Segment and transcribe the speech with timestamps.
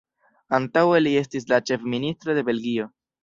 [0.59, 2.89] Antaŭe li estis la ĉefministro de Belgio.